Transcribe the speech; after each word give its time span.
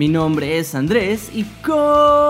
Mi 0.00 0.08
nombre 0.08 0.56
es 0.56 0.74
Andrés 0.74 1.30
y 1.34 1.44
comenzamos. 1.60 2.24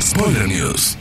Spoiler 0.00 0.48
News. 0.48 0.98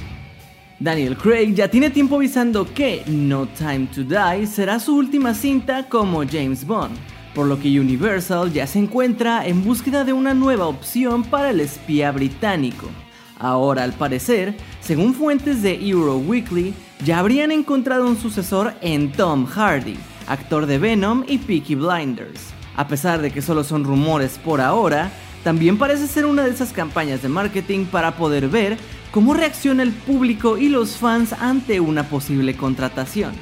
Daniel 0.80 1.18
Craig 1.18 1.56
ya 1.56 1.68
tiene 1.68 1.90
tiempo 1.90 2.18
avisando 2.18 2.72
que 2.72 3.02
No 3.08 3.48
Time 3.48 3.88
to 3.96 4.04
Die 4.04 4.46
será 4.46 4.80
su 4.80 4.96
última 4.96 5.34
cinta 5.34 5.90
como 5.90 6.24
James 6.24 6.64
Bond 6.68 6.96
por 7.34 7.48
lo 7.48 7.60
que 7.60 7.80
Universal 7.80 8.54
ya 8.54 8.68
se 8.68 8.78
encuentra 8.78 9.48
en 9.48 9.64
búsqueda 9.64 10.04
de 10.04 10.14
una 10.14 10.36
nueva 10.36 10.68
opción 10.68 11.24
para 11.24 11.50
el 11.50 11.62
espía 11.62 12.12
británico. 12.12 12.92
Ahora, 13.40 13.86
al 13.86 13.94
parecer, 13.94 14.56
según 14.82 15.16
fuentes 15.16 15.64
de 15.64 15.84
Euro 15.90 16.18
Weekly, 16.18 16.76
ya 17.04 17.18
habrían 17.18 17.52
encontrado 17.52 18.06
un 18.06 18.18
sucesor 18.18 18.76
en 18.82 19.12
Tom 19.12 19.48
Hardy, 19.48 19.98
actor 20.28 20.68
de 20.68 20.78
Venom 20.78 21.24
y 21.28 21.40
Peaky 21.40 21.74
Blinders. 21.74 22.59
A 22.80 22.88
pesar 22.88 23.22
de 23.22 23.30
que 23.30 23.42
solo 23.42 23.66
son 23.66 23.84
rumores 23.84 24.40
por 24.42 24.62
ahora, 24.62 25.12
también 25.44 25.78
parece 25.78 26.08
ser 26.08 26.26
una 26.26 26.46
de 26.46 26.52
esas 26.52 26.72
campañas 26.72 27.22
de 27.22 27.28
marketing 27.28 27.84
para 27.84 28.16
poder 28.16 28.48
ver 28.48 28.78
cómo 29.12 29.34
reacciona 29.34 29.84
el 29.84 29.92
público 29.92 30.58
y 30.58 30.70
los 30.70 30.92
fans 30.96 31.34
ante 31.34 31.82
una 31.82 32.04
posible 32.04 32.56
contratación. 32.56 33.34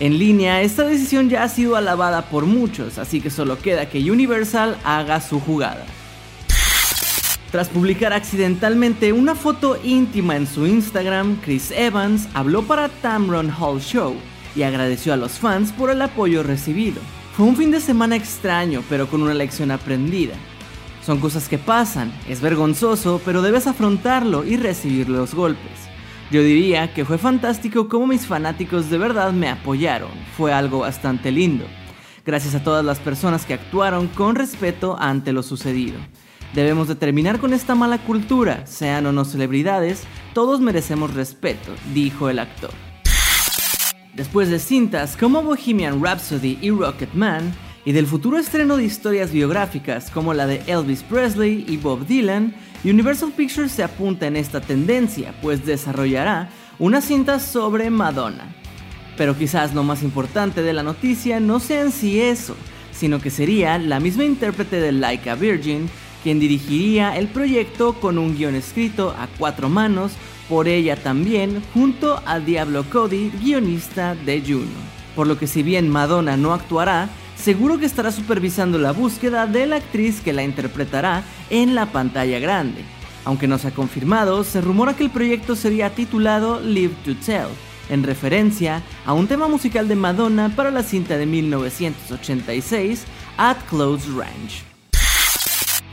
En 0.00 0.18
línea, 0.18 0.60
esta 0.62 0.82
decisión 0.82 1.30
ya 1.30 1.44
ha 1.44 1.48
sido 1.48 1.76
alabada 1.76 2.22
por 2.22 2.46
muchos, 2.46 2.98
así 2.98 3.20
que 3.20 3.30
solo 3.30 3.60
queda 3.60 3.88
que 3.88 4.10
Universal 4.10 4.76
haga 4.82 5.20
su 5.20 5.38
jugada. 5.38 5.86
Tras 7.52 7.68
publicar 7.68 8.12
accidentalmente 8.12 9.12
una 9.12 9.36
foto 9.36 9.78
íntima 9.84 10.34
en 10.34 10.48
su 10.48 10.66
Instagram, 10.66 11.36
Chris 11.44 11.70
Evans 11.70 12.26
habló 12.34 12.64
para 12.64 12.88
Tamron 12.88 13.52
Hall 13.52 13.80
Show 13.80 14.16
y 14.56 14.64
agradeció 14.64 15.12
a 15.12 15.16
los 15.16 15.38
fans 15.38 15.70
por 15.70 15.90
el 15.90 16.02
apoyo 16.02 16.42
recibido. 16.42 17.00
Fue 17.36 17.46
un 17.46 17.56
fin 17.56 17.70
de 17.70 17.80
semana 17.80 18.16
extraño, 18.16 18.82
pero 18.88 19.08
con 19.08 19.22
una 19.22 19.34
lección 19.34 19.70
aprendida. 19.70 20.34
Son 21.04 21.20
cosas 21.20 21.48
que 21.48 21.58
pasan, 21.58 22.12
es 22.28 22.40
vergonzoso, 22.40 23.20
pero 23.24 23.40
debes 23.40 23.66
afrontarlo 23.66 24.44
y 24.44 24.56
recibir 24.56 25.08
los 25.08 25.34
golpes. 25.34 25.90
Yo 26.30 26.42
diría 26.42 26.92
que 26.92 27.04
fue 27.04 27.18
fantástico 27.18 27.88
como 27.88 28.08
mis 28.08 28.26
fanáticos 28.26 28.90
de 28.90 28.98
verdad 28.98 29.32
me 29.32 29.48
apoyaron, 29.48 30.10
fue 30.36 30.52
algo 30.52 30.80
bastante 30.80 31.32
lindo. 31.32 31.64
Gracias 32.26 32.54
a 32.54 32.62
todas 32.62 32.84
las 32.84 32.98
personas 32.98 33.46
que 33.46 33.54
actuaron 33.54 34.08
con 34.08 34.34
respeto 34.34 34.96
ante 35.00 35.32
lo 35.32 35.42
sucedido. 35.42 35.98
Debemos 36.52 36.88
de 36.88 36.96
terminar 36.96 37.38
con 37.38 37.52
esta 37.52 37.74
mala 37.74 37.98
cultura, 37.98 38.66
sean 38.66 39.06
o 39.06 39.12
no 39.12 39.24
celebridades, 39.24 40.04
todos 40.34 40.60
merecemos 40.60 41.14
respeto, 41.14 41.72
dijo 41.94 42.28
el 42.28 42.40
actor. 42.40 42.89
Después 44.20 44.50
de 44.50 44.58
cintas 44.58 45.16
como 45.16 45.42
Bohemian 45.42 46.04
Rhapsody 46.04 46.58
y 46.60 46.68
Rocketman, 46.68 47.54
y 47.86 47.92
del 47.92 48.06
futuro 48.06 48.36
estreno 48.36 48.76
de 48.76 48.84
historias 48.84 49.32
biográficas 49.32 50.10
como 50.10 50.34
la 50.34 50.46
de 50.46 50.62
Elvis 50.66 51.02
Presley 51.02 51.64
y 51.66 51.78
Bob 51.78 52.06
Dylan, 52.06 52.54
Universal 52.84 53.32
Pictures 53.34 53.72
se 53.72 53.82
apunta 53.82 54.26
en 54.26 54.36
esta 54.36 54.60
tendencia, 54.60 55.32
pues 55.40 55.64
desarrollará 55.64 56.50
una 56.78 57.00
cinta 57.00 57.40
sobre 57.40 57.88
Madonna. 57.88 58.54
Pero 59.16 59.38
quizás 59.38 59.72
lo 59.72 59.84
más 59.84 60.02
importante 60.02 60.62
de 60.62 60.74
la 60.74 60.82
noticia 60.82 61.40
no 61.40 61.58
sea 61.58 61.80
en 61.80 61.90
sí 61.90 62.20
eso, 62.20 62.56
sino 62.92 63.22
que 63.22 63.30
sería 63.30 63.78
la 63.78 64.00
misma 64.00 64.24
intérprete 64.24 64.82
de 64.82 64.92
Like 64.92 65.30
a 65.30 65.34
Virgin 65.34 65.88
quien 66.22 66.40
dirigiría 66.40 67.16
el 67.16 67.28
proyecto 67.28 67.94
con 67.94 68.18
un 68.18 68.36
guion 68.36 68.54
escrito 68.54 69.16
a 69.18 69.28
cuatro 69.38 69.70
manos 69.70 70.12
por 70.50 70.66
ella 70.66 70.96
también, 70.96 71.62
junto 71.72 72.20
a 72.26 72.40
Diablo 72.40 72.84
Cody, 72.90 73.30
guionista 73.40 74.16
de 74.16 74.42
Juno. 74.42 74.90
Por 75.14 75.28
lo 75.28 75.38
que 75.38 75.46
si 75.46 75.62
bien 75.62 75.88
Madonna 75.88 76.36
no 76.36 76.52
actuará, 76.52 77.08
seguro 77.36 77.78
que 77.78 77.86
estará 77.86 78.10
supervisando 78.10 78.76
la 78.76 78.90
búsqueda 78.90 79.46
de 79.46 79.66
la 79.66 79.76
actriz 79.76 80.20
que 80.20 80.32
la 80.32 80.42
interpretará 80.42 81.22
en 81.50 81.76
la 81.76 81.86
pantalla 81.86 82.40
grande. 82.40 82.82
Aunque 83.24 83.46
no 83.46 83.58
se 83.58 83.68
ha 83.68 83.70
confirmado, 83.70 84.42
se 84.42 84.60
rumora 84.60 84.96
que 84.96 85.04
el 85.04 85.10
proyecto 85.10 85.54
sería 85.54 85.94
titulado 85.94 86.60
Live 86.60 86.94
to 87.04 87.14
Tell, 87.24 87.48
en 87.88 88.02
referencia 88.02 88.82
a 89.06 89.12
un 89.12 89.28
tema 89.28 89.46
musical 89.46 89.86
de 89.86 89.94
Madonna 89.94 90.52
para 90.56 90.72
la 90.72 90.82
cinta 90.82 91.16
de 91.16 91.26
1986 91.26 93.04
At 93.36 93.58
Close 93.68 94.08
Range. 94.08 94.69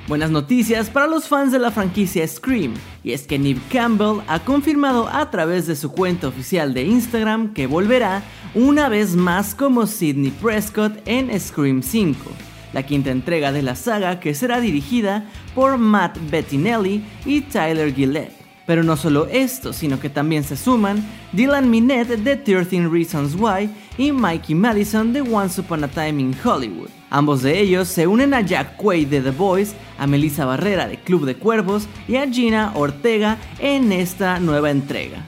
Buenas 0.07 0.31
noticias 0.31 0.89
para 0.89 1.05
los 1.05 1.27
fans 1.27 1.51
de 1.51 1.59
la 1.59 1.69
franquicia 1.69 2.25
Scream, 2.25 2.75
y 3.03 3.11
es 3.11 3.27
que 3.27 3.37
Neve 3.37 3.59
Campbell 3.69 4.21
ha 4.29 4.39
confirmado 4.39 5.09
a 5.09 5.29
través 5.29 5.67
de 5.67 5.75
su 5.75 5.91
cuenta 5.91 6.29
oficial 6.29 6.73
de 6.73 6.83
Instagram 6.83 7.53
que 7.53 7.67
volverá 7.67 8.23
una 8.55 8.87
vez 8.87 9.17
más 9.17 9.53
como 9.53 9.85
Sidney 9.85 10.31
Prescott 10.31 10.93
en 11.05 11.37
Scream 11.37 11.83
5, 11.83 12.31
la 12.71 12.83
quinta 12.83 13.11
entrega 13.11 13.51
de 13.51 13.63
la 13.63 13.75
saga 13.75 14.21
que 14.21 14.33
será 14.33 14.61
dirigida 14.61 15.25
por 15.53 15.77
Matt 15.77 16.17
Bettinelli 16.31 17.03
y 17.25 17.41
Tyler 17.41 17.93
Gillette. 17.93 18.36
Pero 18.67 18.83
no 18.83 18.97
solo 18.97 19.27
esto, 19.31 19.73
sino 19.73 19.99
que 19.99 20.09
también 20.09 20.43
se 20.43 20.57
suman 20.57 21.03
Dylan 21.31 21.69
Minette 21.71 22.17
de 22.17 22.35
13 22.35 22.89
Reasons 22.89 23.33
Why 23.33 23.69
y 23.97 24.11
Mikey 24.11 24.53
Madison 24.53 25.13
de 25.13 25.21
Once 25.21 25.59
Upon 25.61 25.85
a 25.85 25.87
Time 25.87 26.21
in 26.21 26.35
Hollywood. 26.43 26.89
Ambos 27.09 27.41
de 27.41 27.59
ellos 27.59 27.87
se 27.87 28.05
unen 28.05 28.33
a 28.33 28.41
Jack 28.41 28.75
Quaid 28.75 29.07
de 29.07 29.21
The 29.21 29.31
Boys, 29.31 29.73
a 29.97 30.05
Melissa 30.05 30.45
Barrera 30.45 30.87
de 30.87 30.97
Club 30.97 31.25
de 31.25 31.35
Cuervos 31.35 31.87
y 32.09 32.17
a 32.17 32.29
Gina 32.29 32.73
Ortega 32.75 33.37
en 33.59 33.93
esta 33.93 34.39
nueva 34.41 34.69
entrega. 34.69 35.25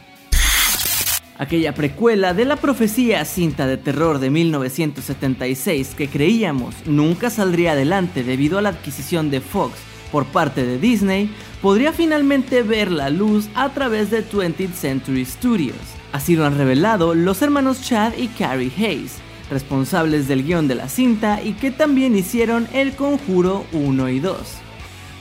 Aquella 1.38 1.73
precuela 1.73 2.33
de 2.33 2.44
la 2.44 2.57
profecía 2.57 3.23
cinta 3.23 3.66
de 3.66 3.77
terror 3.77 4.19
de 4.19 4.29
1976 4.29 5.95
que 5.95 6.09
creíamos 6.09 6.75
nunca 6.85 7.29
saldría 7.29 7.71
adelante 7.71 8.25
debido 8.25 8.57
a 8.57 8.61
la 8.61 8.69
adquisición 8.69 9.31
de 9.31 9.39
Fox 9.39 9.77
por 10.11 10.25
parte 10.25 10.66
de 10.66 10.79
Disney, 10.79 11.29
podría 11.62 11.92
finalmente 11.94 12.64
ver 12.64 12.92
la 12.92 13.09
luz 13.09 13.50
a 13.56 13.70
través 13.70 14.09
de 14.09 14.28
20th 14.28 14.74
Century 14.74 15.25
Studios. 15.25 15.78
Así 16.12 16.36
lo 16.36 16.46
han 16.46 16.58
revelado 16.58 17.14
los 17.14 17.42
hermanos 17.42 17.81
Chad 17.81 18.14
y 18.18 18.28
Carrie 18.30 18.72
Hayes, 18.78 19.18
responsables 19.50 20.28
del 20.28 20.44
guion 20.44 20.68
de 20.68 20.75
la 20.75 20.90
cinta 20.90 21.42
y 21.44 21.53
que 21.53 21.72
también 21.72 22.16
hicieron 22.16 22.68
El 22.74 22.96
Conjuro 22.96 23.66
1 23.74 24.09
y 24.09 24.19
2. 24.19 24.38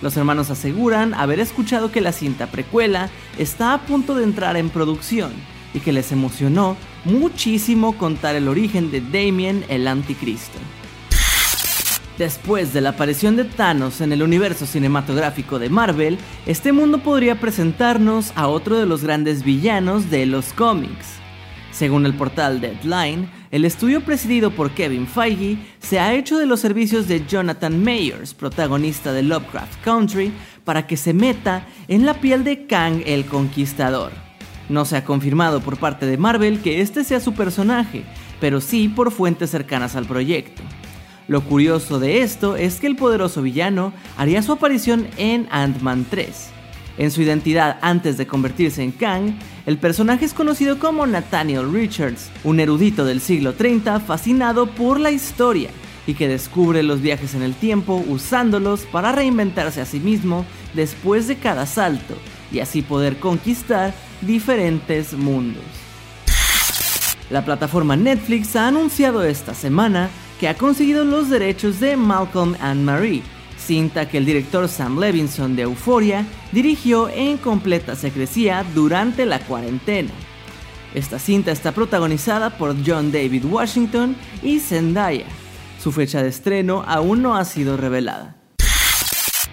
Los 0.01 0.17
hermanos 0.17 0.51
aseguran 0.51 1.13
haber 1.15 1.41
escuchado 1.41 1.91
que 1.91 2.01
la 2.01 2.13
cinta 2.13 2.47
precuela 2.47 3.11
está 3.37 3.75
a 3.75 3.83
punto 3.83 4.15
de 4.15 4.25
entrar 4.25 4.57
en 4.57 4.71
producción 4.71 5.33
y 5.75 5.81
que 5.81 5.93
les 5.93 6.13
emocionó 6.13 6.77
muchísimo 7.05 7.99
contar 7.99 8.37
el 8.37 8.49
origen 8.49 8.91
de 8.91 9.01
Damien 9.01 9.65
el 9.69 9.89
Anticristo. 9.89 10.59
Después 12.19 12.73
de 12.73 12.81
la 12.81 12.91
aparición 12.91 13.37
de 13.37 13.45
Thanos 13.45 14.01
en 14.01 14.13
el 14.13 14.25
universo 14.25 14.67
cinematográfico 14.67 15.61
de 15.61 15.71
Marvel, 15.71 16.19
este 16.47 16.73
mundo 16.73 16.99
podría 16.99 17.39
presentarnos 17.39 18.33
a 18.35 18.49
otro 18.49 18.77
de 18.77 18.87
los 18.87 19.05
grandes 19.05 19.45
villanos 19.45 20.11
de 20.11 20.27
los 20.27 20.53
cómics. 20.53 21.21
Según 21.71 22.07
el 22.07 22.15
portal 22.15 22.61
Deadline, 22.61 23.31
el 23.53 23.65
estudio 23.65 24.01
presidido 24.01 24.51
por 24.51 24.73
Kevin 24.73 25.07
Feige 25.07 25.59
se 25.79 26.01
ha 26.01 26.13
hecho 26.13 26.39
de 26.39 26.47
los 26.47 26.59
servicios 26.59 27.07
de 27.07 27.25
Jonathan 27.25 27.85
Mayers, 27.85 28.35
protagonista 28.35 29.13
de 29.13 29.23
Lovecraft 29.23 29.81
Country, 29.85 30.33
para 30.65 30.89
que 30.89 30.97
se 30.97 31.15
meta 31.15 31.69
en 31.87 32.05
la 32.05 32.15
piel 32.15 32.43
de 32.43 32.67
Kang 32.67 33.01
el 33.07 33.27
Conquistador. 33.27 34.11
No 34.69 34.85
se 34.87 34.97
ha 34.97 35.05
confirmado 35.05 35.61
por 35.61 35.79
parte 35.79 36.05
de 36.05 36.19
Marvel 36.19 36.63
que 36.63 36.81
este 36.81 37.05
sea 37.05 37.21
su 37.21 37.35
personaje, 37.35 38.03
pero 38.41 38.61
sí 38.61 38.89
por 38.89 39.13
fuentes 39.13 39.51
cercanas 39.51 39.95
al 39.95 40.07
proyecto. 40.07 40.65
Lo 41.29 41.43
curioso 41.45 42.01
de 42.01 42.23
esto 42.23 42.57
es 42.57 42.81
que 42.81 42.87
el 42.87 42.97
poderoso 42.97 43.43
villano 43.43 43.93
haría 44.17 44.43
su 44.43 44.53
aparición 44.53 45.07
en 45.19 45.47
Ant-Man 45.51 46.07
3. 46.09 46.49
En 46.97 47.11
su 47.11 47.21
identidad 47.21 47.79
antes 47.83 48.17
de 48.17 48.27
convertirse 48.27 48.83
en 48.83 48.93
Kang, 48.93 49.35
el 49.67 49.77
personaje 49.77 50.25
es 50.25 50.33
conocido 50.33 50.79
como 50.79 51.07
Nathaniel 51.07 51.71
Richards, 51.71 52.31
un 52.45 52.61
erudito 52.61 53.05
del 53.05 53.21
siglo 53.21 53.53
30 53.53 54.01
fascinado 54.01 54.69
por 54.69 54.99
la 54.99 55.11
historia 55.11 55.69
y 56.07 56.15
que 56.15 56.29
descubre 56.29 56.83
los 56.83 57.03
viajes 57.03 57.35
en 57.35 57.43
el 57.43 57.55
tiempo 57.55 58.03
usándolos 58.09 58.87
para 58.87 59.13
reinventarse 59.13 59.83
a 59.83 59.85
sí 59.85 60.01
mismo 60.01 60.47
después 60.73 61.29
de 61.29 61.37
cada 61.37 61.67
salto 61.67 62.15
y 62.51 62.61
así 62.61 62.81
poder 62.81 63.19
conquistar 63.19 63.93
diferentes 64.23 65.13
mundos. 65.13 65.63
La 67.29 67.45
plataforma 67.45 67.97
Netflix 67.97 68.57
ha 68.57 68.69
anunciado 68.69 69.23
esta 69.23 69.53
semana 69.53 70.09
que 70.39 70.49
ha 70.49 70.55
conseguido 70.55 71.05
los 71.05 71.29
derechos 71.29 71.81
de 71.81 71.97
Malcolm 71.97 72.55
and 72.61 72.83
Marie, 72.83 73.23
cinta 73.57 74.09
que 74.09 74.19
el 74.19 74.25
director 74.25 74.69
Sam 74.69 74.99
Levinson 74.99 75.57
de 75.57 75.63
Euphoria 75.63 76.25
dirigió 76.53 77.09
en 77.09 77.37
completa 77.39 77.97
secrecía 77.97 78.65
durante 78.75 79.27
la 79.27 79.41
cuarentena. 79.41 80.11
Esta 80.95 81.19
cinta 81.19 81.51
está 81.53 81.73
protagonizada 81.73 82.57
por 82.57 82.75
John 82.87 83.13
David 83.13 83.45
Washington 83.45 84.17
y 84.43 84.61
Zendaya. 84.61 85.27
Su 85.83 85.93
fecha 85.93 86.23
de 86.23 86.31
estreno 86.31 86.83
aún 86.87 87.23
no 87.23 87.37
ha 87.37 87.45
sido 87.45 87.77
revelada. 87.77 88.38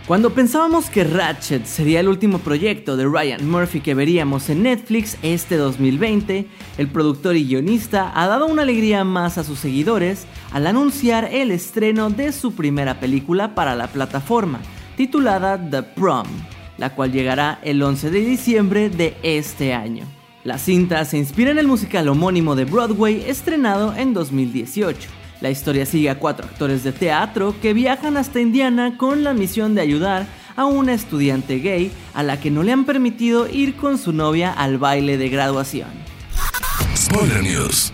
Cuando 0.08 0.36
pensábamos 0.36 0.92
que 0.92 1.04
Ratchet 1.04 1.66
sería 1.66 2.00
el 2.00 2.08
último 2.08 2.38
proyecto 2.38 2.96
de 2.96 3.06
Ryan 3.06 3.50
Murphy 3.50 3.82
que 3.82 3.96
veríamos 3.96 4.52
en 4.52 4.62
Netflix 4.62 5.18
este 5.24 5.58
2020, 5.58 6.46
el 6.78 6.88
productor 6.90 7.36
y 7.36 7.48
guionista 7.48 8.12
ha 8.14 8.28
dado 8.28 8.46
una 8.46 8.62
alegría 8.62 9.04
más 9.04 9.40
a 9.40 9.44
sus 9.44 9.58
seguidores 9.58 10.28
al 10.52 10.68
anunciar 10.68 11.30
el 11.34 11.50
estreno 11.50 12.12
de 12.12 12.34
su 12.34 12.54
primera 12.54 13.00
película 13.00 13.56
para 13.56 13.74
la 13.74 13.88
plataforma, 13.88 14.60
titulada 14.96 15.58
The 15.58 15.82
Prom, 15.82 16.28
la 16.78 16.94
cual 16.94 17.12
llegará 17.12 17.60
el 17.64 17.82
11 17.82 18.12
de 18.12 18.20
diciembre 18.20 18.90
de 18.92 19.18
este 19.24 19.74
año. 19.74 20.06
La 20.44 20.60
cinta 20.60 21.04
se 21.06 21.18
inspira 21.18 21.50
en 21.50 21.58
el 21.58 21.66
musical 21.66 22.08
homónimo 22.10 22.56
de 22.56 22.66
Broadway 22.66 23.24
estrenado 23.28 23.96
en 23.96 24.14
2018. 24.14 25.25
La 25.42 25.50
historia 25.50 25.86
sigue 25.86 26.10
a 26.10 26.20
cuatro 26.20 26.46
actores 26.46 26.84
de 26.84 26.92
teatro 26.92 27.56
que 27.62 27.74
viajan 27.74 28.18
hasta 28.18 28.40
Indiana 28.40 28.98
con 28.98 29.24
la 29.24 29.34
misión 29.34 29.76
de 29.76 29.82
ayudar 29.82 30.28
a 30.56 30.66
una 30.66 30.94
estudiante 30.94 31.60
gay 31.60 31.92
a 32.14 32.24
la 32.24 32.40
que 32.40 32.52
no 32.52 32.64
le 32.64 32.72
han 32.72 32.86
permitido 32.86 33.48
ir 33.50 33.76
con 33.76 33.98
su 33.98 34.14
novia 34.14 34.52
al 34.52 34.78
baile 34.78 35.18
de 35.18 35.30
graduación. 35.30 35.90
Spoiler 36.96 37.44
News. 37.44 37.92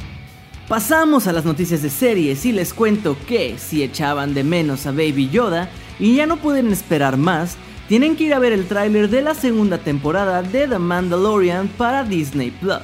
Pasamos 0.67 1.27
a 1.27 1.33
las 1.33 1.43
noticias 1.43 1.81
de 1.81 1.89
series 1.89 2.45
y 2.45 2.51
les 2.51 2.73
cuento 2.73 3.17
que 3.27 3.57
si 3.57 3.83
echaban 3.83 4.33
de 4.33 4.43
menos 4.43 4.85
a 4.85 4.91
Baby 4.91 5.29
Yoda 5.29 5.69
y 5.99 6.15
ya 6.15 6.27
no 6.27 6.37
pueden 6.37 6.71
esperar 6.71 7.17
más, 7.17 7.57
tienen 7.89 8.15
que 8.15 8.23
ir 8.23 8.33
a 8.33 8.39
ver 8.39 8.53
el 8.53 8.67
tráiler 8.67 9.09
de 9.09 9.21
la 9.21 9.33
segunda 9.33 9.79
temporada 9.79 10.43
de 10.43 10.67
The 10.67 10.79
Mandalorian 10.79 11.67
para 11.67 12.03
Disney 12.05 12.51
Plus. 12.51 12.79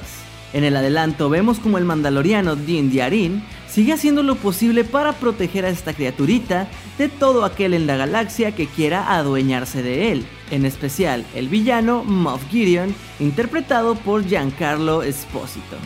En 0.52 0.64
el 0.64 0.76
adelanto 0.76 1.30
vemos 1.30 1.58
como 1.60 1.78
el 1.78 1.84
mandaloriano 1.84 2.56
Din 2.56 2.90
Djarin 2.90 3.42
sigue 3.68 3.92
haciendo 3.92 4.22
lo 4.22 4.36
posible 4.36 4.84
para 4.84 5.12
proteger 5.12 5.64
a 5.64 5.68
esta 5.68 5.92
criaturita 5.92 6.68
de 6.96 7.08
todo 7.08 7.44
aquel 7.44 7.74
en 7.74 7.86
la 7.86 7.96
galaxia 7.96 8.52
que 8.52 8.66
quiera 8.66 9.14
adueñarse 9.14 9.82
de 9.82 10.12
él, 10.12 10.26
en 10.50 10.64
especial 10.64 11.24
el 11.34 11.48
villano 11.48 12.04
Moff 12.04 12.48
Gideon, 12.50 12.94
interpretado 13.20 13.94
por 13.94 14.24
Giancarlo 14.24 15.02
Esposito. 15.02 15.76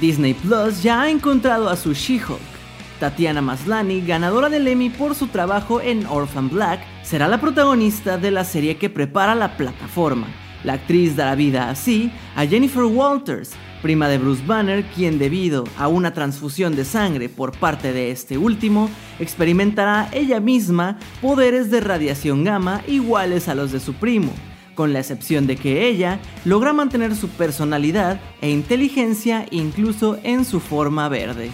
Disney 0.00 0.34
Plus 0.34 0.82
ya 0.82 1.02
ha 1.02 1.10
encontrado 1.10 1.70
a 1.70 1.76
su 1.76 1.94
She-Hulk. 1.94 2.56
Tatiana 3.00 3.42
Maslany, 3.42 4.00
ganadora 4.06 4.48
del 4.48 4.68
Emmy 4.68 4.90
por 4.90 5.14
su 5.14 5.26
trabajo 5.26 5.80
en 5.80 6.06
Orphan 6.06 6.48
Black, 6.48 6.80
será 7.02 7.28
la 7.28 7.40
protagonista 7.40 8.16
de 8.16 8.30
la 8.30 8.44
serie 8.44 8.76
que 8.76 8.90
prepara 8.90 9.34
la 9.34 9.56
plataforma. 9.56 10.26
La 10.64 10.74
actriz 10.74 11.14
dará 11.14 11.34
vida 11.34 11.68
así 11.68 12.10
a 12.34 12.46
Jennifer 12.46 12.84
Walters, 12.84 13.52
prima 13.82 14.08
de 14.08 14.18
Bruce 14.18 14.42
Banner, 14.46 14.84
quien 14.84 15.18
debido 15.18 15.64
a 15.78 15.88
una 15.88 16.12
transfusión 16.12 16.76
de 16.76 16.84
sangre 16.84 17.28
por 17.28 17.56
parte 17.56 17.92
de 17.92 18.10
este 18.10 18.38
último, 18.38 18.90
experimentará 19.18 20.08
ella 20.12 20.40
misma 20.40 20.98
poderes 21.20 21.70
de 21.70 21.80
radiación 21.80 22.44
gamma 22.44 22.82
iguales 22.86 23.48
a 23.48 23.54
los 23.54 23.72
de 23.72 23.80
su 23.80 23.94
primo, 23.94 24.32
con 24.74 24.92
la 24.92 25.00
excepción 25.00 25.46
de 25.46 25.56
que 25.56 25.88
ella 25.88 26.20
logra 26.44 26.72
mantener 26.72 27.14
su 27.14 27.28
personalidad 27.28 28.20
e 28.40 28.50
inteligencia 28.50 29.46
incluso 29.50 30.18
en 30.22 30.44
su 30.44 30.60
forma 30.60 31.08
verde. 31.08 31.50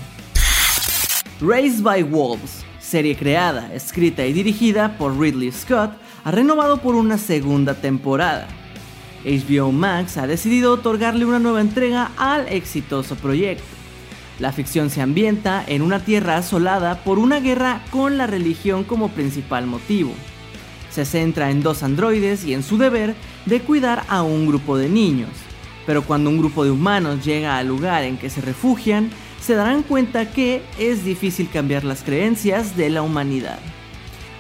Raised 1.40 1.82
by 1.82 2.02
Wolves, 2.02 2.64
serie 2.80 3.16
creada, 3.16 3.72
escrita 3.74 4.24
y 4.26 4.32
dirigida 4.32 4.96
por 4.96 5.18
Ridley 5.18 5.50
Scott, 5.50 5.92
ha 6.24 6.30
renovado 6.30 6.80
por 6.80 6.94
una 6.94 7.18
segunda 7.18 7.74
temporada. 7.74 8.46
HBO 9.24 9.72
Max 9.72 10.16
ha 10.16 10.26
decidido 10.26 10.72
otorgarle 10.72 11.24
una 11.24 11.38
nueva 11.38 11.60
entrega 11.60 12.10
al 12.16 12.48
exitoso 12.48 13.14
proyecto. 13.16 13.64
La 14.38 14.52
ficción 14.52 14.90
se 14.90 15.02
ambienta 15.02 15.62
en 15.66 15.82
una 15.82 16.04
tierra 16.04 16.36
asolada 16.36 17.04
por 17.04 17.18
una 17.18 17.38
guerra 17.40 17.82
con 17.90 18.18
la 18.18 18.26
religión 18.26 18.82
como 18.84 19.08
principal 19.08 19.66
motivo. 19.66 20.12
Se 20.90 21.04
centra 21.04 21.50
en 21.50 21.62
dos 21.62 21.82
androides 21.82 22.44
y 22.44 22.54
en 22.54 22.62
su 22.62 22.78
deber 22.78 23.14
de 23.46 23.60
cuidar 23.60 24.04
a 24.08 24.22
un 24.22 24.46
grupo 24.46 24.76
de 24.76 24.88
niños. 24.88 25.30
Pero 25.86 26.02
cuando 26.02 26.30
un 26.30 26.38
grupo 26.38 26.64
de 26.64 26.70
humanos 26.70 27.24
llega 27.24 27.56
al 27.58 27.68
lugar 27.68 28.04
en 28.04 28.16
que 28.16 28.30
se 28.30 28.40
refugian, 28.40 29.10
se 29.40 29.54
darán 29.54 29.82
cuenta 29.82 30.30
que 30.30 30.62
es 30.78 31.04
difícil 31.04 31.48
cambiar 31.50 31.84
las 31.84 32.02
creencias 32.02 32.76
de 32.76 32.90
la 32.90 33.02
humanidad. 33.02 33.58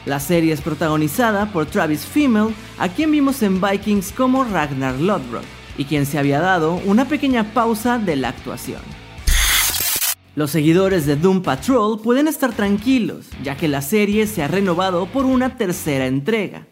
La 0.04 0.18
serie 0.18 0.52
es 0.52 0.60
protagonizada 0.60 1.52
por 1.52 1.66
Travis 1.66 2.04
Fimmel, 2.04 2.54
a 2.78 2.88
quien 2.88 3.12
vimos 3.12 3.40
en 3.42 3.60
Vikings 3.60 4.10
como 4.12 4.42
Ragnar 4.42 4.96
Lodbrok, 4.96 5.44
y 5.78 5.84
quien 5.84 6.06
se 6.06 6.18
había 6.18 6.40
dado 6.40 6.74
una 6.84 7.06
pequeña 7.06 7.54
pausa 7.54 7.98
de 7.98 8.16
la 8.16 8.30
actuación. 8.30 8.80
Los 10.34 10.50
seguidores 10.50 11.06
de 11.06 11.14
Doom 11.14 11.42
Patrol 11.42 12.00
pueden 12.00 12.26
estar 12.26 12.52
tranquilos, 12.52 13.26
ya 13.44 13.56
que 13.56 13.68
la 13.68 13.80
serie 13.80 14.26
se 14.26 14.42
ha 14.42 14.48
renovado 14.48 15.06
por 15.06 15.24
una 15.24 15.56
tercera 15.56 16.06
entrega. 16.06 16.66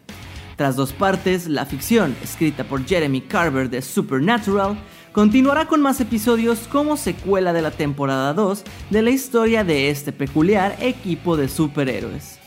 Tras 0.57 0.75
dos 0.75 0.91
partes, 0.91 1.47
la 1.47 1.65
ficción, 1.65 2.15
escrita 2.21 2.65
por 2.65 2.85
Jeremy 2.85 3.21
Carver 3.21 3.69
de 3.69 3.81
Supernatural, 3.81 4.77
continuará 5.13 5.67
con 5.67 5.81
más 5.81 6.01
episodios 6.01 6.67
como 6.67 6.97
secuela 6.97 7.53
de 7.53 7.61
la 7.61 7.71
temporada 7.71 8.33
2 8.33 8.63
de 8.89 9.01
la 9.01 9.09
historia 9.09 9.63
de 9.63 9.89
este 9.89 10.11
peculiar 10.11 10.75
equipo 10.81 11.37
de 11.37 11.47
superhéroes. 11.47 12.40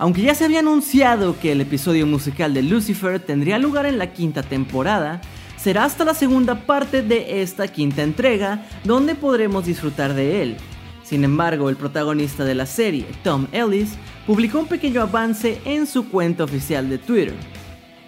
Aunque 0.00 0.22
ya 0.22 0.34
se 0.34 0.46
había 0.46 0.60
anunciado 0.60 1.38
que 1.38 1.52
el 1.52 1.60
episodio 1.60 2.06
musical 2.06 2.54
de 2.54 2.62
Lucifer 2.62 3.20
tendría 3.20 3.58
lugar 3.58 3.84
en 3.84 3.98
la 3.98 4.14
quinta 4.14 4.42
temporada, 4.42 5.20
será 5.58 5.84
hasta 5.84 6.06
la 6.06 6.14
segunda 6.14 6.64
parte 6.64 7.02
de 7.02 7.42
esta 7.42 7.68
quinta 7.68 8.02
entrega 8.02 8.64
donde 8.82 9.14
podremos 9.14 9.66
disfrutar 9.66 10.14
de 10.14 10.42
él. 10.42 10.56
Sin 11.02 11.22
embargo, 11.22 11.68
el 11.68 11.76
protagonista 11.76 12.44
de 12.44 12.54
la 12.54 12.64
serie, 12.64 13.04
Tom 13.22 13.46
Ellis, 13.52 13.90
publicó 14.26 14.60
un 14.60 14.68
pequeño 14.68 15.02
avance 15.02 15.60
en 15.66 15.86
su 15.86 16.08
cuenta 16.08 16.44
oficial 16.44 16.88
de 16.88 16.96
Twitter. 16.96 17.34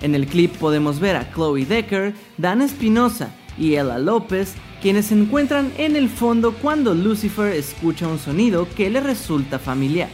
En 0.01 0.15
el 0.15 0.27
clip 0.27 0.57
podemos 0.57 0.99
ver 0.99 1.17
a 1.17 1.31
Chloe 1.31 1.67
Decker, 1.67 2.15
Dan 2.39 2.63
Espinosa 2.63 3.29
y 3.59 3.73
Ella 3.73 3.99
López, 3.99 4.55
quienes 4.81 5.07
se 5.07 5.15
encuentran 5.15 5.71
en 5.77 5.97
el 5.97 6.09
fondo 6.09 6.55
cuando 6.55 6.95
Lucifer 6.95 7.55
escucha 7.55 8.09
un 8.09 8.19
sonido 8.19 8.67
que 8.75 8.89
le 8.89 9.01
resulta 9.01 9.59
familiar. 9.59 10.09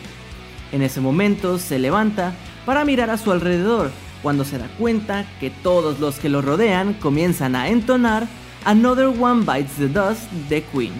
En 0.72 0.82
ese 0.82 1.00
momento 1.00 1.58
se 1.58 1.78
levanta 1.78 2.34
para 2.66 2.84
mirar 2.84 3.10
a 3.10 3.18
su 3.18 3.32
alrededor, 3.32 3.90
cuando 4.22 4.44
se 4.44 4.58
da 4.58 4.68
cuenta 4.78 5.24
que 5.40 5.50
todos 5.50 6.00
los 6.00 6.18
que 6.18 6.28
lo 6.28 6.42
rodean 6.42 6.94
comienzan 6.94 7.54
a 7.56 7.68
entonar 7.68 8.26
Another 8.64 9.06
One 9.06 9.44
Bites 9.46 9.76
the 9.76 9.88
Dust 9.88 10.30
de 10.48 10.62
Queen. 10.62 10.92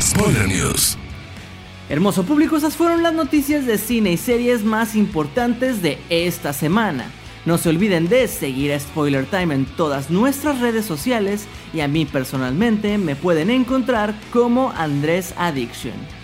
Spoiler 0.00 0.48
News. 0.48 0.96
Hermoso 1.88 2.24
público, 2.24 2.56
esas 2.56 2.76
fueron 2.76 3.02
las 3.02 3.12
noticias 3.12 3.66
de 3.66 3.76
cine 3.76 4.12
y 4.12 4.16
series 4.16 4.64
más 4.64 4.96
importantes 4.96 5.82
de 5.82 5.98
esta 6.08 6.52
semana. 6.52 7.10
No 7.44 7.58
se 7.58 7.68
olviden 7.68 8.08
de 8.08 8.26
seguir 8.26 8.72
a 8.72 8.80
Spoiler 8.80 9.26
Time 9.26 9.54
en 9.54 9.66
todas 9.66 10.08
nuestras 10.10 10.60
redes 10.60 10.86
sociales 10.86 11.46
y 11.74 11.80
a 11.80 11.88
mí 11.88 12.06
personalmente 12.06 12.96
me 12.96 13.16
pueden 13.16 13.50
encontrar 13.50 14.14
como 14.32 14.72
Andrés 14.72 15.34
Addiction. 15.36 16.23